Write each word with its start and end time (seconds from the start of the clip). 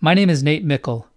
My 0.00 0.14
name 0.14 0.30
is 0.30 0.44
Nate 0.44 0.62
Mickle. 0.62 1.08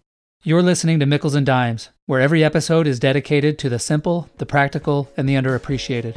You're 0.42 0.64
listening 0.64 1.00
to 1.02 1.06
Mickles 1.06 1.36
and 1.36 1.46
Dimes, 1.46 1.90
where 2.08 2.20
every 2.20 2.44
episode 2.44 2.88
is 2.88 3.00
dedicated 3.00 3.60
to 3.60 3.70
the 3.70 3.78
simple, 3.78 4.28
the 4.40 4.46
practical, 4.48 5.08
and 5.16 5.30
the 5.30 5.36
underappreciated. 5.36 6.16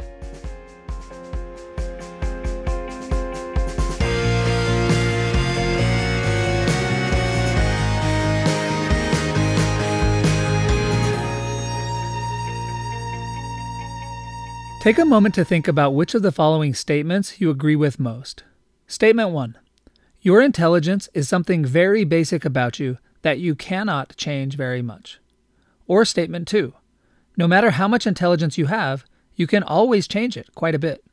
Take 14.79 14.97
a 14.97 15.05
moment 15.05 15.35
to 15.35 15.45
think 15.45 15.67
about 15.67 15.93
which 15.93 16.15
of 16.15 16.23
the 16.23 16.31
following 16.31 16.73
statements 16.73 17.39
you 17.39 17.51
agree 17.51 17.75
with 17.75 17.99
most. 17.99 18.43
Statement 18.87 19.29
1 19.29 19.55
Your 20.25 20.41
intelligence 20.41 21.07
is 21.13 21.29
something 21.29 21.63
very 21.63 22.03
basic 22.03 22.45
about 22.45 22.79
you 22.79 22.97
that 23.21 23.37
you 23.37 23.53
cannot 23.53 24.17
change 24.17 24.57
very 24.57 24.81
much. 24.81 25.19
Or 25.85 26.03
statement 26.03 26.47
two 26.47 26.73
no 27.37 27.47
matter 27.47 27.69
how 27.69 27.87
much 27.87 28.07
intelligence 28.07 28.57
you 28.57 28.65
have, 28.65 29.05
you 29.35 29.45
can 29.45 29.61
always 29.61 30.07
change 30.07 30.35
it 30.35 30.49
quite 30.55 30.73
a 30.73 30.79
bit. 30.79 31.05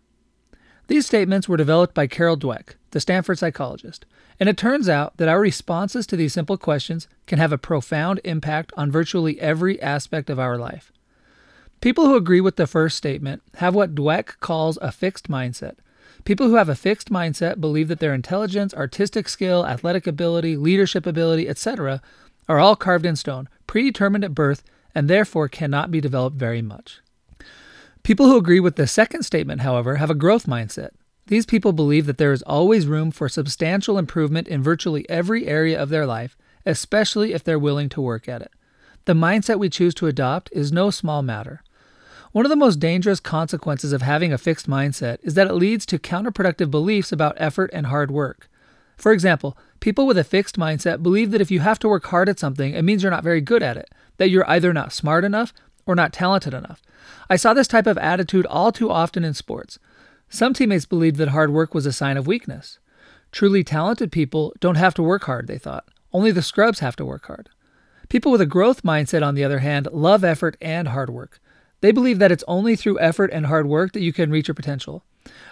These 0.87 1.05
statements 1.05 1.47
were 1.47 1.59
developed 1.59 1.93
by 1.93 2.07
Carol 2.07 2.39
Dweck, 2.39 2.77
the 2.93 3.01
Stanford 3.01 3.39
psychologist, 3.39 4.07
and 4.41 4.49
it 4.49 4.57
turns 4.57 4.89
out 4.89 5.19
that 5.19 5.29
our 5.29 5.41
responses 5.41 6.07
to 6.07 6.17
these 6.17 6.33
simple 6.33 6.57
questions 6.57 7.07
can 7.27 7.39
have 7.39 7.53
a 7.53 7.59
profound 7.59 8.19
impact 8.25 8.73
on 8.79 8.91
virtually 8.91 9.39
every 9.43 9.79
aspect 9.83 10.31
of 10.31 10.39
our 10.39 10.57
life. 10.57 10.91
People 11.83 12.07
who 12.07 12.17
agree 12.17 12.41
with 12.41 12.57
the 12.57 12.67
first 12.67 12.97
statement 12.97 13.43
have 13.57 13.75
what 13.75 13.95
Dweck 13.95 14.41
calls 14.41 14.79
a 14.81 14.91
fixed 14.91 15.29
mindset, 15.29 15.75
People 16.25 16.49
who 16.49 16.55
have 16.55 16.69
a 16.69 16.75
fixed 16.75 17.11
mindset 17.11 17.61
believe 17.61 17.89
that 17.89 17.99
their 17.99 18.15
intelligence, 18.15 18.73
artistic 18.75 19.29
skill, 19.29 19.67
athletic 19.67 20.07
ability, 20.07 20.57
leadership 20.57 21.07
ability, 21.07 21.49
etc., 21.49 22.01
are 22.49 22.59
all 22.59 22.77
carved 22.77 23.07
in 23.07 23.17
stone, 23.17 23.49
predetermined 23.67 24.25
at 24.25 24.35
birth, 24.35 24.63
and 24.95 25.09
therefore 25.09 25.49
cannot 25.49 25.91
be 25.91 26.01
developed 26.01 26.37
very 26.37 26.63
much. 26.63 27.01
People 28.03 28.27
who 28.27 28.37
agree 28.37 28.61
with 28.61 28.77
the 28.77 28.87
second 28.87 29.23
statement, 29.23 29.63
however, 29.63 29.97
have 29.97 30.11
a 30.11 30.15
growth 30.15 30.47
mindset. 30.47 30.91
These 31.27 31.47
people 31.47 31.73
believe 31.73 32.07
that 32.07 32.19
there 32.19 32.33
is 32.33 32.43
always 32.43 32.87
room 32.87 33.11
for 33.11 33.29
substantial 33.29 33.97
improvement 33.97 34.49
in 34.49 34.63
virtually 34.63 35.09
every 35.09 35.47
area 35.47 35.81
of 35.81 35.89
their 35.89 36.05
life, 36.05 36.37
especially 36.67 37.33
if 37.33 37.43
they're 37.45 37.59
willing 37.59 37.89
to 37.91 38.01
work 38.01 38.29
at 38.29 38.43
it. 38.43 38.53
The 39.05 39.15
mindset 39.15 39.59
we 39.59 39.69
choose 39.69 39.95
to 39.95 40.09
adopt 40.09 40.51
is 40.53 40.73
no 40.73 40.91
small 40.91 41.23
matter. 41.23 41.63
One 42.33 42.47
of 42.47 42.51
the 42.51 42.57
most 42.57 42.81
dangerous 42.81 43.21
consequences 43.21 43.93
of 43.93 44.01
having 44.01 44.33
a 44.33 44.39
fixed 44.39 44.69
mindset 44.69 45.19
is 45.23 45.35
that 45.35 45.49
it 45.49 45.53
leads 45.53 45.85
to 45.85 45.99
counterproductive 45.99 46.71
beliefs 46.71 47.13
about 47.13 47.37
effort 47.37 47.71
and 47.75 47.87
hard 47.87 48.11
work. 48.11 48.49
For 48.97 49.13
example, 49.13 49.57
people 49.81 50.07
with 50.07 50.17
a 50.17 50.25
fixed 50.25 50.59
mindset 50.59 51.03
believe 51.03 51.31
that 51.33 51.43
if 51.43 51.51
you 51.51 51.61
have 51.61 51.79
to 51.81 51.89
work 51.89 52.07
hard 52.07 52.31
at 52.31 52.39
something, 52.39 52.73
it 52.73 52.83
means 52.85 53.03
you're 53.03 53.13
not 53.13 53.23
very 53.23 53.43
good 53.43 53.63
at 53.63 53.77
it, 53.77 53.91
that 54.17 54.31
you're 54.31 54.49
either 54.49 54.73
not 54.73 54.95
smart 54.95 55.25
enough 55.25 55.53
or 55.85 55.95
not 55.95 56.15
talented 56.15 56.55
enough. 56.55 56.81
I 57.29 57.37
saw 57.37 57.53
this 57.53 57.69
type 57.69 57.87
of 57.87 57.99
attitude 57.99 58.47
all 58.47 58.73
too 58.73 58.91
often 58.91 59.25
in 59.25 59.35
sports. 59.35 59.79
Some 60.31 60.55
teammates 60.55 60.87
believed 60.87 61.17
that 61.17 61.29
hard 61.29 61.53
work 61.53 61.75
was 61.75 61.85
a 61.85 61.93
sign 61.93 62.17
of 62.17 62.27
weakness. 62.27 62.79
Truly 63.31 63.63
talented 63.63 64.11
people 64.11 64.55
don't 64.59 64.77
have 64.77 64.95
to 64.95 65.03
work 65.03 65.25
hard, 65.25 65.49
they 65.49 65.59
thought. 65.59 65.85
Only 66.15 66.31
the 66.31 66.41
scrubs 66.41 66.79
have 66.79 66.97
to 66.97 67.05
work 67.05 67.27
hard. 67.27 67.51
People 68.09 68.33
with 68.33 68.41
a 68.41 68.47
growth 68.47 68.83
mindset, 68.83 69.23
on 69.23 69.35
the 69.35 69.45
other 69.45 69.59
hand, 69.59 69.89
love 69.93 70.25
effort 70.25 70.57
and 70.63 70.89
hard 70.89 71.11
work. 71.11 71.39
They 71.83 71.91
believe 71.93 72.21
that 72.21 72.33
it's 72.33 72.45
only 72.49 72.77
through 72.77 73.01
effort 73.01 73.31
and 73.33 73.47
hard 73.47 73.67
work 73.67 73.93
that 73.93 74.03
you 74.03 74.13
can 74.13 74.31
reach 74.31 74.49
your 74.49 74.55
potential. 74.55 75.05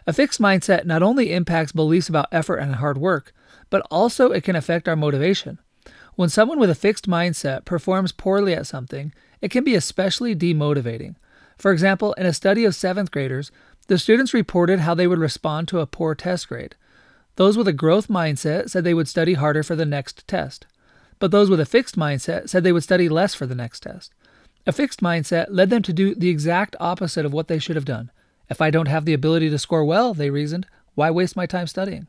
A 0.07 0.13
fixed 0.13 0.41
mindset 0.41 0.85
not 0.85 1.03
only 1.03 1.33
impacts 1.33 1.73
beliefs 1.73 2.09
about 2.09 2.29
effort 2.33 2.57
and 2.57 2.77
hard 2.77 2.99
work, 2.99 3.35
but 3.69 3.87
also 3.91 4.31
it 4.31 4.45
can 4.45 4.57
affect 4.57 4.89
our 4.89 4.97
motivation. 4.97 5.59
When 6.15 6.29
someone 6.29 6.59
with 6.59 6.71
a 6.71 6.75
fixed 6.75 7.09
mindset 7.09 7.65
performs 7.65 8.13
poorly 8.13 8.55
at 8.55 8.67
something, 8.67 9.13
it 9.41 9.51
can 9.51 9.65
be 9.65 9.75
especially 9.75 10.37
demotivating. 10.37 11.17
For 11.59 11.73
example, 11.73 12.13
in 12.15 12.27
a 12.27 12.33
study 12.33 12.65
of 12.65 12.75
seventh 12.75 13.11
graders, 13.11 13.51
the 13.89 13.99
students 13.99 14.33
reported 14.33 14.81
how 14.81 14.95
they 14.95 15.09
would 15.09 15.19
respond 15.19 15.67
to 15.69 15.81
a 15.81 15.87
poor 15.87 16.15
test 16.15 16.49
grade. 16.49 16.77
Those 17.37 17.57
with 17.57 17.67
a 17.67 17.73
growth 17.73 18.07
mindset 18.07 18.71
said 18.71 18.85
they 18.85 18.95
would 18.95 19.09
study 19.09 19.35
harder 19.35 19.63
for 19.63 19.75
the 19.75 19.85
next 19.85 20.29
test, 20.29 20.67
but 21.19 21.33
those 21.33 21.51
with 21.51 21.59
a 21.59 21.67
fixed 21.67 21.97
mindset 21.97 22.49
said 22.49 22.63
they 22.63 22.73
would 22.73 22.85
study 22.85 23.09
less 23.09 23.35
for 23.35 23.47
the 23.47 23.55
next 23.55 23.81
test. 23.81 24.13
A 24.67 24.73
fixed 24.73 25.01
mindset 25.01 25.47
led 25.49 25.71
them 25.71 25.83
to 25.83 25.93
do 25.93 26.15
the 26.15 26.29
exact 26.29 26.77
opposite 26.79 27.25
of 27.25 27.33
what 27.33 27.49
they 27.49 27.59
should 27.59 27.77
have 27.77 27.85
done. 27.85 28.11
If 28.49 28.61
I 28.61 28.71
don't 28.71 28.89
have 28.89 29.05
the 29.05 29.15
ability 29.15 29.49
to 29.51 29.59
score 29.59 29.85
well, 29.85 30.13
they 30.13 30.31
reasoned, 30.31 30.67
why 30.95 31.11
waste 31.11 31.37
my 31.37 31.47
time 31.47 31.67
studying? 31.67 32.09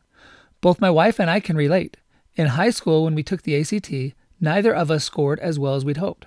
Both 0.60 0.82
my 0.82 0.90
wife 0.90 1.20
and 1.20 1.30
I 1.30 1.40
can 1.40 1.56
relate. 1.56 1.98
In 2.36 2.48
high 2.48 2.70
school, 2.72 3.04
when 3.04 3.16
we 3.16 3.24
took 3.24 3.44
the 3.44 3.60
ACT, 3.60 4.16
neither 4.40 4.74
of 4.74 4.92
us 4.92 5.04
scored 5.04 5.40
as 5.40 5.58
well 5.58 5.76
as 5.76 5.86
we'd 5.86 5.98
hoped. 5.98 6.26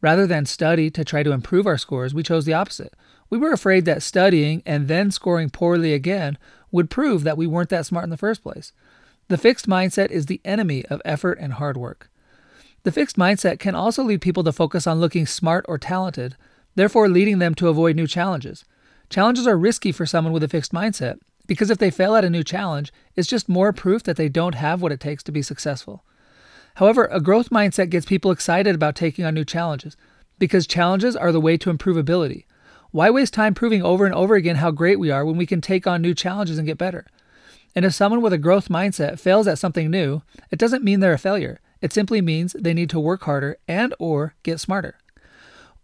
Rather 0.00 0.26
than 0.26 0.46
study 0.46 0.90
to 0.90 1.04
try 1.04 1.22
to 1.22 1.32
improve 1.32 1.66
our 1.66 1.78
scores, 1.78 2.14
we 2.14 2.22
chose 2.22 2.44
the 2.44 2.52
opposite. 2.52 2.94
We 3.30 3.38
were 3.38 3.52
afraid 3.52 3.84
that 3.86 4.02
studying 4.02 4.62
and 4.66 4.86
then 4.86 5.10
scoring 5.10 5.50
poorly 5.50 5.92
again 5.92 6.38
would 6.70 6.90
prove 6.90 7.24
that 7.24 7.38
we 7.38 7.46
weren't 7.46 7.70
that 7.70 7.86
smart 7.86 8.04
in 8.04 8.10
the 8.10 8.16
first 8.16 8.42
place. 8.42 8.72
The 9.28 9.38
fixed 9.38 9.66
mindset 9.66 10.10
is 10.10 10.26
the 10.26 10.42
enemy 10.44 10.84
of 10.86 11.00
effort 11.04 11.38
and 11.40 11.54
hard 11.54 11.76
work. 11.76 12.10
The 12.84 12.92
fixed 12.92 13.16
mindset 13.16 13.58
can 13.58 13.74
also 13.74 14.04
lead 14.04 14.20
people 14.20 14.44
to 14.44 14.52
focus 14.52 14.86
on 14.86 15.00
looking 15.00 15.26
smart 15.26 15.64
or 15.66 15.78
talented, 15.78 16.36
therefore 16.74 17.08
leading 17.08 17.38
them 17.38 17.54
to 17.56 17.68
avoid 17.68 17.96
new 17.96 18.06
challenges. 18.06 18.66
Challenges 19.08 19.46
are 19.46 19.56
risky 19.56 19.90
for 19.90 20.04
someone 20.04 20.34
with 20.34 20.42
a 20.42 20.48
fixed 20.48 20.72
mindset 20.72 21.18
because 21.46 21.70
if 21.70 21.78
they 21.78 21.90
fail 21.90 22.14
at 22.14 22.26
a 22.26 22.30
new 22.30 22.44
challenge, 22.44 22.92
it's 23.16 23.28
just 23.28 23.48
more 23.48 23.72
proof 23.72 24.02
that 24.02 24.16
they 24.16 24.28
don't 24.28 24.54
have 24.54 24.82
what 24.82 24.92
it 24.92 25.00
takes 25.00 25.22
to 25.22 25.32
be 25.32 25.40
successful. 25.40 26.04
However, 26.74 27.06
a 27.06 27.22
growth 27.22 27.48
mindset 27.48 27.88
gets 27.88 28.04
people 28.04 28.30
excited 28.30 28.74
about 28.74 28.96
taking 28.96 29.24
on 29.24 29.32
new 29.32 29.44
challenges 29.46 29.96
because 30.38 30.66
challenges 30.66 31.16
are 31.16 31.32
the 31.32 31.40
way 31.40 31.56
to 31.56 31.70
improve 31.70 31.96
ability. 31.96 32.46
Why 32.90 33.08
waste 33.08 33.32
time 33.32 33.54
proving 33.54 33.82
over 33.82 34.04
and 34.04 34.14
over 34.14 34.34
again 34.34 34.56
how 34.56 34.70
great 34.70 34.98
we 34.98 35.10
are 35.10 35.24
when 35.24 35.36
we 35.38 35.46
can 35.46 35.62
take 35.62 35.86
on 35.86 36.02
new 36.02 36.14
challenges 36.14 36.58
and 36.58 36.66
get 36.66 36.76
better? 36.76 37.06
And 37.74 37.86
if 37.86 37.94
someone 37.94 38.20
with 38.20 38.34
a 38.34 38.38
growth 38.38 38.68
mindset 38.68 39.18
fails 39.18 39.46
at 39.46 39.58
something 39.58 39.90
new, 39.90 40.20
it 40.50 40.58
doesn't 40.58 40.84
mean 40.84 41.00
they're 41.00 41.14
a 41.14 41.18
failure. 41.18 41.60
It 41.80 41.92
simply 41.92 42.20
means 42.20 42.54
they 42.58 42.74
need 42.74 42.90
to 42.90 43.00
work 43.00 43.22
harder 43.22 43.58
and 43.68 43.94
or 43.98 44.34
get 44.42 44.60
smarter. 44.60 44.98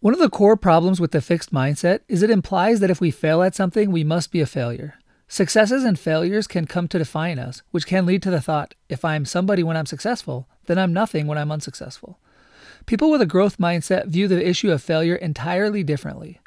One 0.00 0.14
of 0.14 0.20
the 0.20 0.30
core 0.30 0.56
problems 0.56 0.98
with 0.98 1.10
the 1.10 1.20
fixed 1.20 1.52
mindset 1.52 2.00
is 2.08 2.22
it 2.22 2.30
implies 2.30 2.80
that 2.80 2.90
if 2.90 3.00
we 3.00 3.10
fail 3.10 3.42
at 3.42 3.54
something, 3.54 3.90
we 3.90 4.02
must 4.02 4.32
be 4.32 4.40
a 4.40 4.46
failure. 4.46 4.94
Successes 5.28 5.84
and 5.84 5.98
failures 5.98 6.46
can 6.46 6.66
come 6.66 6.88
to 6.88 6.98
define 6.98 7.38
us, 7.38 7.62
which 7.70 7.86
can 7.86 8.06
lead 8.06 8.22
to 8.22 8.30
the 8.30 8.40
thought 8.40 8.74
if 8.88 9.04
I'm 9.04 9.24
somebody 9.24 9.62
when 9.62 9.76
I'm 9.76 9.86
successful, 9.86 10.48
then 10.66 10.78
I'm 10.78 10.92
nothing 10.92 11.26
when 11.26 11.38
I'm 11.38 11.52
unsuccessful. 11.52 12.18
People 12.86 13.10
with 13.10 13.20
a 13.20 13.26
growth 13.26 13.58
mindset 13.58 14.06
view 14.06 14.26
the 14.26 14.48
issue 14.48 14.72
of 14.72 14.82
failure 14.82 15.14
entirely 15.14 15.84
differently. 15.84 16.40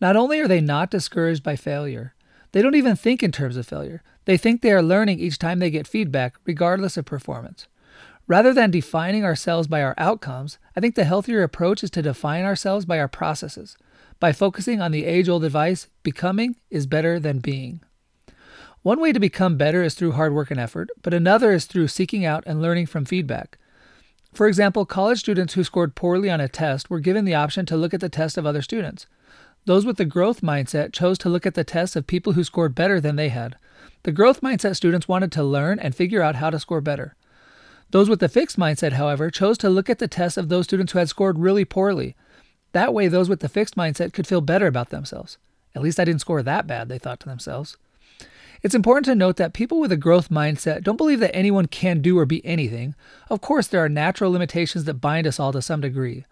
Not 0.00 0.16
only 0.16 0.40
are 0.40 0.48
they 0.48 0.60
not 0.60 0.90
discouraged 0.90 1.42
by 1.42 1.56
failure, 1.56 2.14
they 2.52 2.62
don't 2.62 2.74
even 2.74 2.96
think 2.96 3.22
in 3.22 3.32
terms 3.32 3.56
of 3.56 3.66
failure. 3.66 4.02
They 4.24 4.36
think 4.36 4.60
they 4.60 4.72
are 4.72 4.82
learning 4.82 5.20
each 5.20 5.38
time 5.38 5.58
they 5.58 5.70
get 5.70 5.86
feedback, 5.86 6.34
regardless 6.44 6.96
of 6.96 7.04
performance. 7.04 7.66
Rather 8.28 8.52
than 8.52 8.70
defining 8.70 9.24
ourselves 9.24 9.66
by 9.66 9.82
our 9.82 9.94
outcomes, 9.96 10.58
I 10.76 10.80
think 10.80 10.94
the 10.94 11.04
healthier 11.04 11.42
approach 11.42 11.82
is 11.82 11.90
to 11.92 12.02
define 12.02 12.44
ourselves 12.44 12.84
by 12.84 13.00
our 13.00 13.08
processes, 13.08 13.78
by 14.20 14.32
focusing 14.32 14.82
on 14.82 14.92
the 14.92 15.06
age 15.06 15.30
old 15.30 15.44
advice 15.44 15.88
becoming 16.02 16.56
is 16.68 16.86
better 16.86 17.18
than 17.18 17.38
being. 17.38 17.80
One 18.82 19.00
way 19.00 19.12
to 19.12 19.18
become 19.18 19.56
better 19.56 19.82
is 19.82 19.94
through 19.94 20.12
hard 20.12 20.34
work 20.34 20.50
and 20.50 20.60
effort, 20.60 20.90
but 21.02 21.14
another 21.14 21.52
is 21.52 21.64
through 21.64 21.88
seeking 21.88 22.26
out 22.26 22.44
and 22.46 22.60
learning 22.60 22.86
from 22.86 23.06
feedback. 23.06 23.56
For 24.34 24.46
example, 24.46 24.84
college 24.84 25.20
students 25.20 25.54
who 25.54 25.64
scored 25.64 25.94
poorly 25.94 26.28
on 26.28 26.40
a 26.40 26.48
test 26.48 26.90
were 26.90 27.00
given 27.00 27.24
the 27.24 27.34
option 27.34 27.64
to 27.66 27.78
look 27.78 27.94
at 27.94 28.00
the 28.00 28.10
test 28.10 28.36
of 28.36 28.44
other 28.44 28.60
students. 28.60 29.06
Those 29.64 29.86
with 29.86 29.96
the 29.96 30.04
growth 30.04 30.42
mindset 30.42 30.92
chose 30.92 31.16
to 31.18 31.30
look 31.30 31.46
at 31.46 31.54
the 31.54 31.64
tests 31.64 31.96
of 31.96 32.06
people 32.06 32.34
who 32.34 32.44
scored 32.44 32.74
better 32.74 33.00
than 33.00 33.16
they 33.16 33.30
had. 33.30 33.56
The 34.02 34.12
growth 34.12 34.42
mindset 34.42 34.76
students 34.76 35.08
wanted 35.08 35.32
to 35.32 35.42
learn 35.42 35.78
and 35.78 35.94
figure 35.94 36.22
out 36.22 36.36
how 36.36 36.50
to 36.50 36.60
score 36.60 36.82
better. 36.82 37.14
Those 37.90 38.08
with 38.08 38.20
the 38.20 38.28
fixed 38.28 38.58
mindset, 38.58 38.92
however, 38.92 39.30
chose 39.30 39.56
to 39.58 39.70
look 39.70 39.88
at 39.88 39.98
the 39.98 40.08
tests 40.08 40.36
of 40.36 40.48
those 40.48 40.64
students 40.64 40.92
who 40.92 40.98
had 40.98 41.08
scored 41.08 41.38
really 41.38 41.64
poorly. 41.64 42.14
That 42.72 42.92
way, 42.92 43.08
those 43.08 43.28
with 43.28 43.40
the 43.40 43.48
fixed 43.48 43.76
mindset 43.76 44.12
could 44.12 44.26
feel 44.26 44.42
better 44.42 44.66
about 44.66 44.90
themselves. 44.90 45.38
At 45.74 45.82
least 45.82 45.98
I 45.98 46.04
didn't 46.04 46.20
score 46.20 46.42
that 46.42 46.66
bad, 46.66 46.88
they 46.88 46.98
thought 46.98 47.20
to 47.20 47.28
themselves. 47.28 47.76
It's 48.62 48.74
important 48.74 49.06
to 49.06 49.14
note 49.14 49.36
that 49.36 49.52
people 49.52 49.80
with 49.80 49.92
a 49.92 49.96
growth 49.96 50.28
mindset 50.28 50.82
don't 50.82 50.96
believe 50.96 51.20
that 51.20 51.34
anyone 51.34 51.66
can 51.66 52.02
do 52.02 52.18
or 52.18 52.26
be 52.26 52.44
anything. 52.44 52.94
Of 53.30 53.40
course, 53.40 53.68
there 53.68 53.84
are 53.84 53.88
natural 53.88 54.32
limitations 54.32 54.84
that 54.84 54.94
bind 54.94 55.26
us 55.26 55.38
all 55.38 55.52
to 55.52 55.62
some 55.62 55.80
degree. 55.80 56.24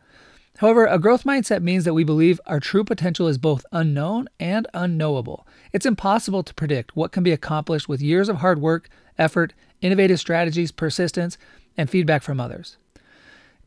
However, 0.58 0.86
a 0.86 0.98
growth 0.98 1.24
mindset 1.24 1.62
means 1.62 1.84
that 1.84 1.92
we 1.94 2.04
believe 2.04 2.40
our 2.46 2.60
true 2.60 2.82
potential 2.82 3.28
is 3.28 3.36
both 3.36 3.66
unknown 3.72 4.28
and 4.40 4.66
unknowable. 4.72 5.46
It's 5.72 5.84
impossible 5.84 6.42
to 6.42 6.54
predict 6.54 6.96
what 6.96 7.12
can 7.12 7.22
be 7.22 7.32
accomplished 7.32 7.88
with 7.88 8.00
years 8.00 8.28
of 8.28 8.36
hard 8.36 8.60
work, 8.60 8.88
effort, 9.18 9.52
innovative 9.82 10.18
strategies, 10.18 10.72
persistence, 10.72 11.36
and 11.76 11.90
feedback 11.90 12.22
from 12.22 12.40
others. 12.40 12.78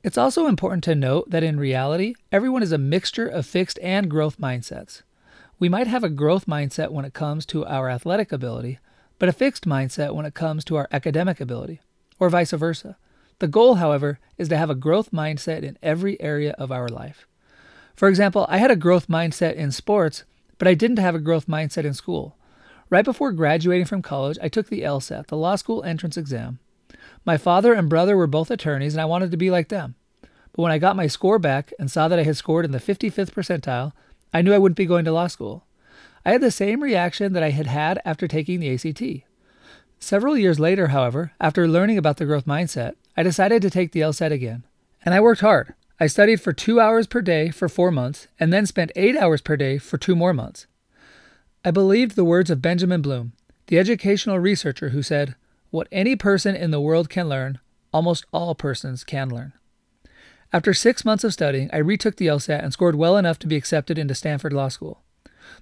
It's 0.03 0.17
also 0.17 0.47
important 0.47 0.83
to 0.85 0.95
note 0.95 1.29
that 1.29 1.43
in 1.43 1.59
reality, 1.59 2.15
everyone 2.31 2.63
is 2.63 2.71
a 2.71 2.77
mixture 2.77 3.27
of 3.27 3.45
fixed 3.45 3.77
and 3.83 4.09
growth 4.09 4.39
mindsets. 4.39 5.03
We 5.59 5.69
might 5.69 5.87
have 5.87 6.03
a 6.03 6.09
growth 6.09 6.47
mindset 6.47 6.89
when 6.89 7.05
it 7.05 7.13
comes 7.13 7.45
to 7.47 7.65
our 7.65 7.89
athletic 7.89 8.31
ability, 8.31 8.79
but 9.19 9.29
a 9.29 9.33
fixed 9.33 9.67
mindset 9.67 10.15
when 10.15 10.25
it 10.25 10.33
comes 10.33 10.63
to 10.65 10.77
our 10.77 10.87
academic 10.91 11.41
ability, 11.41 11.81
or 12.17 12.29
vice 12.29 12.51
versa. 12.51 12.97
The 13.39 13.47
goal, 13.47 13.75
however, 13.75 14.19
is 14.37 14.49
to 14.49 14.57
have 14.57 14.69
a 14.69 14.75
growth 14.75 15.11
mindset 15.11 15.63
in 15.63 15.77
every 15.81 16.19
area 16.21 16.51
of 16.57 16.71
our 16.71 16.89
life. 16.89 17.25
For 17.95 18.07
example, 18.07 18.45
I 18.49 18.57
had 18.57 18.71
a 18.71 18.75
growth 18.75 19.07
mindset 19.07 19.55
in 19.55 19.71
sports, 19.71 20.23
but 20.57 20.67
I 20.67 20.73
didn't 20.73 20.99
have 20.99 21.15
a 21.15 21.19
growth 21.19 21.47
mindset 21.47 21.85
in 21.85 21.93
school. 21.93 22.37
Right 22.89 23.05
before 23.05 23.31
graduating 23.31 23.85
from 23.85 24.01
college, 24.01 24.37
I 24.41 24.49
took 24.49 24.67
the 24.67 24.81
LSAT, 24.81 25.27
the 25.27 25.37
law 25.37 25.55
school 25.55 25.83
entrance 25.83 26.17
exam. 26.17 26.59
My 27.23 27.37
father 27.37 27.73
and 27.73 27.89
brother 27.89 28.17
were 28.17 28.27
both 28.27 28.51
attorneys, 28.51 28.93
and 28.93 29.01
I 29.01 29.05
wanted 29.05 29.31
to 29.31 29.37
be 29.37 29.51
like 29.51 29.69
them. 29.69 29.95
But 30.21 30.63
when 30.63 30.71
I 30.71 30.77
got 30.77 30.95
my 30.95 31.07
score 31.07 31.39
back 31.39 31.71
and 31.79 31.89
saw 31.89 32.07
that 32.07 32.19
I 32.19 32.23
had 32.23 32.37
scored 32.37 32.65
in 32.65 32.71
the 32.71 32.79
55th 32.79 33.31
percentile, 33.31 33.93
I 34.33 34.41
knew 34.41 34.53
I 34.53 34.57
wouldn't 34.57 34.77
be 34.77 34.85
going 34.85 35.05
to 35.05 35.11
law 35.11 35.27
school. 35.27 35.65
I 36.25 36.31
had 36.31 36.41
the 36.41 36.51
same 36.51 36.83
reaction 36.83 37.33
that 37.33 37.43
I 37.43 37.51
had 37.51 37.67
had 37.67 38.01
after 38.03 38.27
taking 38.27 38.59
the 38.59 38.73
ACT. 38.73 39.23
Several 39.99 40.37
years 40.37 40.59
later, 40.59 40.87
however, 40.87 41.33
after 41.39 41.67
learning 41.67 41.97
about 41.97 42.17
the 42.17 42.25
growth 42.25 42.45
mindset, 42.45 42.93
I 43.19 43.23
decided 43.23 43.61
to 43.63 43.69
take 43.69 43.91
the 43.91 43.99
LSAT 43.99 44.31
again. 44.31 44.63
And 45.03 45.13
I 45.13 45.19
worked 45.19 45.41
hard. 45.41 45.73
I 45.99 46.07
studied 46.07 46.39
for 46.39 46.53
two 46.53 46.79
hours 46.79 47.05
per 47.05 47.21
day 47.21 47.49
for 47.49 47.67
four 47.67 47.91
months 47.91 48.29
and 48.39 48.53
then 48.53 48.65
spent 48.65 48.93
eight 48.95 49.17
hours 49.17 49.41
per 49.41 49.57
day 49.57 49.77
for 49.77 49.97
two 49.97 50.15
more 50.15 50.33
months. 50.33 50.67
I 51.65 51.71
believed 51.71 52.15
the 52.15 52.23
words 52.23 52.49
of 52.49 52.61
Benjamin 52.61 53.01
Bloom, 53.01 53.33
the 53.67 53.77
educational 53.77 54.39
researcher 54.39 54.91
who 54.91 55.03
said, 55.03 55.35
What 55.69 55.89
any 55.91 56.15
person 56.15 56.55
in 56.55 56.71
the 56.71 56.79
world 56.79 57.09
can 57.09 57.27
learn, 57.27 57.59
almost 57.91 58.25
all 58.31 58.55
persons 58.55 59.03
can 59.03 59.27
learn. 59.27 59.51
After 60.53 60.73
six 60.73 61.03
months 61.03 61.25
of 61.25 61.33
studying, 61.33 61.69
I 61.73 61.79
retook 61.79 62.15
the 62.15 62.27
LSAT 62.27 62.63
and 62.63 62.71
scored 62.71 62.95
well 62.95 63.17
enough 63.17 63.37
to 63.39 63.47
be 63.47 63.57
accepted 63.57 63.97
into 63.97 64.15
Stanford 64.15 64.53
Law 64.53 64.69
School. 64.69 65.01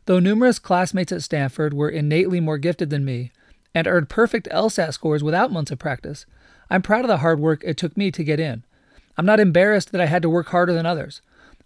Though 0.06 0.20
numerous 0.20 0.60
classmates 0.60 1.12
at 1.12 1.24
Stanford 1.24 1.74
were 1.74 1.90
innately 1.90 2.40
more 2.40 2.60
gifted 2.60 2.92
than 2.92 3.04
me 3.04 3.32
and 3.74 3.88
earned 3.88 4.10
perfect 4.10 4.48
LSAT 4.52 4.94
scores 4.94 5.24
without 5.24 5.52
months 5.52 5.72
of 5.72 5.80
practice, 5.80 6.28
I'm 6.70 6.82
proud 6.82 7.02
of 7.02 7.08
the 7.08 7.18
hard 7.18 7.40
work 7.40 7.64
it 7.64 7.78
took 7.78 7.96
me 7.98 8.12
to 8.12 8.24
get 8.24 8.40
in. 8.40 8.64
I'm 9.18 9.26
not 9.26 9.40
embarrassed 9.40 9.92
that 9.92 10.02
I 10.02 10.06
had 10.06 10.22
to 10.22 10.30
work 10.30 10.48
harder 10.48 10.74
than 10.74 10.86
others. 10.86 11.22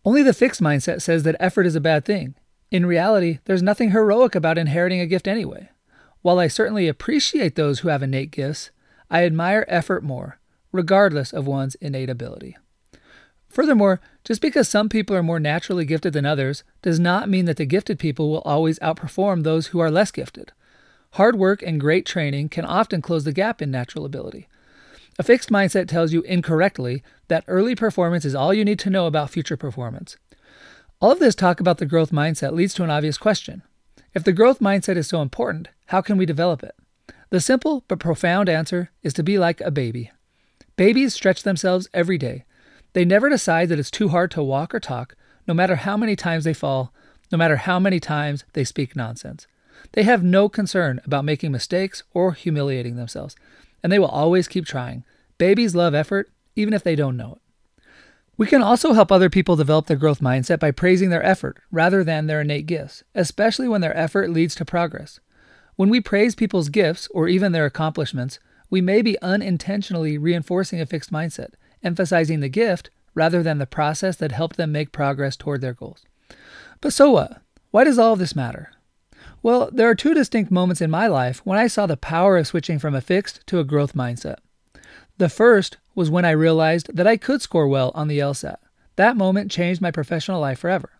Only 0.05 0.23
the 0.23 0.33
fixed 0.33 0.61
mindset 0.61 1.01
says 1.01 1.23
that 1.23 1.35
effort 1.39 1.65
is 1.65 1.75
a 1.75 1.81
bad 1.81 2.05
thing. 2.05 2.35
In 2.71 2.85
reality, 2.85 3.39
there's 3.45 3.61
nothing 3.61 3.91
heroic 3.91 4.35
about 4.35 4.57
inheriting 4.57 5.01
a 5.01 5.05
gift 5.05 5.27
anyway. 5.27 5.69
While 6.21 6.39
I 6.39 6.47
certainly 6.47 6.87
appreciate 6.87 7.55
those 7.55 7.79
who 7.79 7.89
have 7.89 8.01
innate 8.01 8.31
gifts, 8.31 8.71
I 9.09 9.25
admire 9.25 9.65
effort 9.67 10.03
more, 10.03 10.39
regardless 10.71 11.33
of 11.33 11.47
one's 11.47 11.75
innate 11.75 12.09
ability. 12.09 12.57
Furthermore, 13.49 13.99
just 14.23 14.41
because 14.41 14.69
some 14.69 14.87
people 14.87 15.13
are 15.15 15.23
more 15.23 15.39
naturally 15.39 15.83
gifted 15.83 16.13
than 16.13 16.25
others 16.25 16.63
does 16.81 16.99
not 16.99 17.27
mean 17.27 17.45
that 17.45 17.57
the 17.57 17.65
gifted 17.65 17.99
people 17.99 18.29
will 18.29 18.41
always 18.41 18.79
outperform 18.79 19.43
those 19.43 19.67
who 19.67 19.79
are 19.79 19.91
less 19.91 20.11
gifted. 20.11 20.53
Hard 21.15 21.35
work 21.35 21.61
and 21.61 21.81
great 21.81 22.05
training 22.05 22.47
can 22.47 22.63
often 22.63 23.01
close 23.01 23.25
the 23.25 23.33
gap 23.33 23.61
in 23.61 23.69
natural 23.69 24.05
ability. 24.05 24.47
A 25.21 25.23
fixed 25.23 25.51
mindset 25.51 25.87
tells 25.87 26.11
you 26.11 26.23
incorrectly 26.23 27.03
that 27.27 27.43
early 27.47 27.75
performance 27.75 28.25
is 28.25 28.33
all 28.33 28.55
you 28.55 28.65
need 28.65 28.79
to 28.79 28.89
know 28.89 29.05
about 29.05 29.29
future 29.29 29.55
performance. 29.55 30.17
All 30.99 31.11
of 31.11 31.19
this 31.19 31.35
talk 31.35 31.59
about 31.59 31.77
the 31.77 31.85
growth 31.85 32.09
mindset 32.11 32.53
leads 32.53 32.73
to 32.73 32.83
an 32.83 32.89
obvious 32.89 33.19
question. 33.19 33.61
If 34.15 34.23
the 34.23 34.33
growth 34.33 34.61
mindset 34.61 34.97
is 34.97 35.07
so 35.07 35.21
important, 35.21 35.67
how 35.89 36.01
can 36.01 36.17
we 36.17 36.25
develop 36.25 36.63
it? 36.63 36.73
The 37.29 37.39
simple 37.39 37.83
but 37.87 37.99
profound 37.99 38.49
answer 38.49 38.89
is 39.03 39.13
to 39.13 39.21
be 39.21 39.37
like 39.37 39.61
a 39.61 39.69
baby. 39.69 40.09
Babies 40.75 41.13
stretch 41.13 41.43
themselves 41.43 41.87
every 41.93 42.17
day. 42.17 42.45
They 42.93 43.05
never 43.05 43.29
decide 43.29 43.69
that 43.69 43.77
it's 43.77 43.91
too 43.91 44.09
hard 44.09 44.31
to 44.31 44.41
walk 44.41 44.73
or 44.73 44.79
talk, 44.79 45.15
no 45.47 45.53
matter 45.53 45.75
how 45.75 45.97
many 45.97 46.15
times 46.15 46.45
they 46.45 46.55
fall, 46.55 46.91
no 47.31 47.37
matter 47.37 47.57
how 47.57 47.77
many 47.77 47.99
times 47.99 48.43
they 48.53 48.63
speak 48.63 48.95
nonsense. 48.95 49.45
They 49.91 50.01
have 50.01 50.23
no 50.23 50.49
concern 50.49 50.99
about 51.05 51.25
making 51.25 51.51
mistakes 51.51 52.01
or 52.11 52.31
humiliating 52.31 52.95
themselves 52.95 53.35
and 53.83 53.91
they 53.91 53.99
will 53.99 54.07
always 54.07 54.47
keep 54.47 54.65
trying. 54.65 55.03
Babies 55.37 55.75
love 55.75 55.95
effort, 55.95 56.31
even 56.55 56.73
if 56.73 56.83
they 56.83 56.95
don't 56.95 57.17
know 57.17 57.33
it. 57.33 57.41
We 58.37 58.47
can 58.47 58.63
also 58.63 58.93
help 58.93 59.11
other 59.11 59.29
people 59.29 59.55
develop 59.55 59.87
their 59.87 59.97
growth 59.97 60.19
mindset 60.19 60.59
by 60.59 60.71
praising 60.71 61.09
their 61.09 61.23
effort 61.23 61.57
rather 61.71 62.03
than 62.03 62.25
their 62.25 62.41
innate 62.41 62.65
gifts, 62.65 63.03
especially 63.13 63.67
when 63.67 63.81
their 63.81 63.95
effort 63.95 64.29
leads 64.29 64.55
to 64.55 64.65
progress. 64.65 65.19
When 65.75 65.89
we 65.89 66.01
praise 66.01 66.35
people's 66.35 66.69
gifts 66.69 67.07
or 67.11 67.27
even 67.27 67.51
their 67.51 67.65
accomplishments, 67.65 68.39
we 68.69 68.81
may 68.81 69.01
be 69.01 69.21
unintentionally 69.21 70.17
reinforcing 70.17 70.81
a 70.81 70.85
fixed 70.85 71.11
mindset, 71.11 71.53
emphasizing 71.83 72.39
the 72.39 72.49
gift 72.49 72.89
rather 73.13 73.43
than 73.43 73.57
the 73.57 73.65
process 73.65 74.15
that 74.15 74.31
helped 74.31 74.57
them 74.57 74.71
make 74.71 74.91
progress 74.91 75.35
toward 75.35 75.61
their 75.61 75.73
goals. 75.73 76.05
But 76.79 76.93
so 76.93 77.11
what? 77.11 77.41
Why 77.71 77.83
does 77.83 77.99
all 77.99 78.13
of 78.13 78.19
this 78.19 78.35
matter? 78.35 78.71
Well, 79.43 79.69
there 79.71 79.89
are 79.89 79.95
two 79.95 80.13
distinct 80.13 80.51
moments 80.51 80.81
in 80.81 80.91
my 80.91 81.07
life 81.07 81.41
when 81.43 81.57
I 81.57 81.67
saw 81.67 81.87
the 81.87 81.97
power 81.97 82.37
of 82.37 82.47
switching 82.47 82.77
from 82.77 82.93
a 82.93 83.01
fixed 83.01 83.45
to 83.47 83.59
a 83.59 83.63
growth 83.63 83.93
mindset. 83.93 84.37
The 85.17 85.29
first 85.29 85.77
was 85.95 86.09
when 86.09 86.25
I 86.25 86.31
realized 86.31 86.95
that 86.95 87.07
I 87.07 87.17
could 87.17 87.41
score 87.41 87.67
well 87.67 87.91
on 87.95 88.07
the 88.07 88.19
LSAT. 88.19 88.57
That 88.97 89.17
moment 89.17 89.49
changed 89.49 89.81
my 89.81 89.91
professional 89.91 90.39
life 90.39 90.59
forever. 90.59 90.91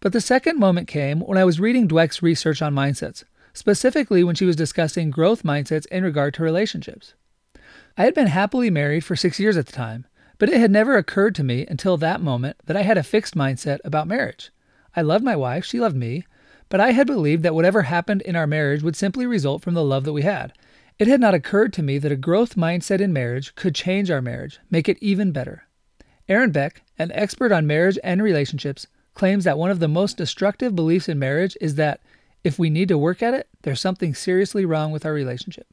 But 0.00 0.12
the 0.12 0.20
second 0.20 0.58
moment 0.58 0.88
came 0.88 1.20
when 1.20 1.38
I 1.38 1.44
was 1.44 1.60
reading 1.60 1.86
Dweck's 1.86 2.22
research 2.22 2.60
on 2.60 2.74
mindsets, 2.74 3.22
specifically 3.52 4.24
when 4.24 4.34
she 4.34 4.44
was 4.44 4.56
discussing 4.56 5.10
growth 5.10 5.44
mindsets 5.44 5.86
in 5.86 6.02
regard 6.02 6.34
to 6.34 6.42
relationships. 6.42 7.14
I 7.96 8.04
had 8.04 8.14
been 8.14 8.26
happily 8.26 8.70
married 8.70 9.04
for 9.04 9.14
six 9.14 9.38
years 9.38 9.56
at 9.56 9.66
the 9.66 9.72
time, 9.72 10.06
but 10.38 10.48
it 10.48 10.58
had 10.58 10.72
never 10.72 10.96
occurred 10.96 11.36
to 11.36 11.44
me 11.44 11.66
until 11.66 11.96
that 11.98 12.20
moment 12.20 12.56
that 12.66 12.76
I 12.76 12.82
had 12.82 12.98
a 12.98 13.04
fixed 13.04 13.36
mindset 13.36 13.78
about 13.84 14.08
marriage. 14.08 14.50
I 14.96 15.02
loved 15.02 15.22
my 15.24 15.36
wife, 15.36 15.64
she 15.64 15.78
loved 15.78 15.96
me, 15.96 16.24
but 16.72 16.80
I 16.80 16.92
had 16.92 17.06
believed 17.06 17.42
that 17.42 17.54
whatever 17.54 17.82
happened 17.82 18.22
in 18.22 18.34
our 18.34 18.46
marriage 18.46 18.82
would 18.82 18.96
simply 18.96 19.26
result 19.26 19.60
from 19.60 19.74
the 19.74 19.84
love 19.84 20.04
that 20.04 20.14
we 20.14 20.22
had. 20.22 20.54
It 20.98 21.06
had 21.06 21.20
not 21.20 21.34
occurred 21.34 21.70
to 21.74 21.82
me 21.82 21.98
that 21.98 22.10
a 22.10 22.16
growth 22.16 22.56
mindset 22.56 22.98
in 22.98 23.12
marriage 23.12 23.54
could 23.56 23.74
change 23.74 24.10
our 24.10 24.22
marriage, 24.22 24.58
make 24.70 24.88
it 24.88 24.96
even 25.02 25.32
better. 25.32 25.64
Aaron 26.30 26.50
Beck, 26.50 26.80
an 26.98 27.12
expert 27.12 27.52
on 27.52 27.66
marriage 27.66 27.98
and 28.02 28.22
relationships, 28.22 28.86
claims 29.12 29.44
that 29.44 29.58
one 29.58 29.70
of 29.70 29.80
the 29.80 29.86
most 29.86 30.16
destructive 30.16 30.74
beliefs 30.74 31.10
in 31.10 31.18
marriage 31.18 31.58
is 31.60 31.74
that 31.74 32.00
if 32.42 32.58
we 32.58 32.70
need 32.70 32.88
to 32.88 32.96
work 32.96 33.22
at 33.22 33.34
it, 33.34 33.48
there's 33.60 33.78
something 33.78 34.14
seriously 34.14 34.64
wrong 34.64 34.92
with 34.92 35.04
our 35.04 35.12
relationship. 35.12 35.66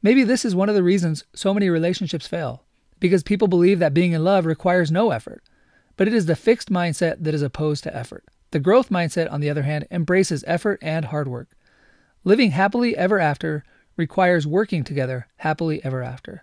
Maybe 0.00 0.24
this 0.24 0.46
is 0.46 0.54
one 0.54 0.70
of 0.70 0.74
the 0.74 0.82
reasons 0.82 1.24
so 1.34 1.52
many 1.52 1.68
relationships 1.68 2.26
fail, 2.26 2.62
because 3.00 3.22
people 3.22 3.48
believe 3.48 3.80
that 3.80 3.92
being 3.92 4.12
in 4.12 4.24
love 4.24 4.46
requires 4.46 4.90
no 4.90 5.10
effort. 5.10 5.42
But 5.98 6.08
it 6.08 6.14
is 6.14 6.24
the 6.24 6.36
fixed 6.36 6.72
mindset 6.72 7.16
that 7.20 7.34
is 7.34 7.42
opposed 7.42 7.82
to 7.84 7.94
effort. 7.94 8.24
The 8.50 8.60
growth 8.60 8.90
mindset, 8.90 9.30
on 9.30 9.40
the 9.40 9.50
other 9.50 9.62
hand, 9.62 9.86
embraces 9.90 10.44
effort 10.46 10.78
and 10.82 11.06
hard 11.06 11.28
work. 11.28 11.48
Living 12.24 12.52
happily 12.52 12.96
ever 12.96 13.18
after 13.18 13.64
requires 13.96 14.46
working 14.46 14.84
together 14.84 15.26
happily 15.36 15.84
ever 15.84 16.02
after. 16.02 16.42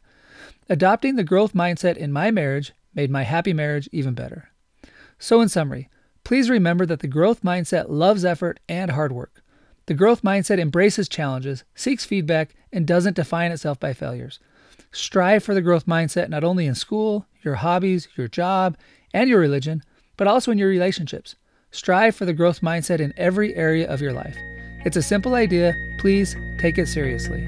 Adopting 0.69 1.15
the 1.15 1.23
growth 1.23 1.53
mindset 1.53 1.97
in 1.97 2.11
my 2.11 2.31
marriage 2.31 2.73
made 2.93 3.11
my 3.11 3.23
happy 3.23 3.53
marriage 3.53 3.89
even 3.91 4.13
better. 4.13 4.49
So, 5.19 5.41
in 5.41 5.49
summary, 5.49 5.89
please 6.23 6.49
remember 6.49 6.85
that 6.85 6.99
the 6.99 7.07
growth 7.07 7.41
mindset 7.41 7.85
loves 7.89 8.25
effort 8.25 8.59
and 8.67 8.91
hard 8.91 9.11
work. 9.11 9.43
The 9.85 9.93
growth 9.93 10.21
mindset 10.21 10.59
embraces 10.59 11.09
challenges, 11.09 11.63
seeks 11.75 12.05
feedback, 12.05 12.55
and 12.71 12.87
doesn't 12.87 13.15
define 13.15 13.51
itself 13.51 13.79
by 13.79 13.93
failures. 13.93 14.39
Strive 14.91 15.43
for 15.43 15.53
the 15.53 15.61
growth 15.61 15.85
mindset 15.85 16.29
not 16.29 16.43
only 16.43 16.65
in 16.65 16.75
school, 16.75 17.25
your 17.41 17.55
hobbies, 17.55 18.07
your 18.15 18.27
job, 18.27 18.77
and 19.13 19.29
your 19.29 19.39
religion, 19.39 19.83
but 20.15 20.27
also 20.27 20.51
in 20.51 20.57
your 20.57 20.69
relationships. 20.69 21.35
Strive 21.73 22.15
for 22.15 22.25
the 22.25 22.33
growth 22.33 22.61
mindset 22.61 22.99
in 22.99 23.15
every 23.17 23.55
area 23.55 23.89
of 23.89 23.99
your 23.99 24.13
life. 24.13 24.37
It's 24.85 24.95
a 24.95 25.01
simple 25.01 25.33
idea. 25.33 25.75
Please 25.97 26.35
take 26.59 26.77
it 26.77 26.85
seriously. 26.87 27.47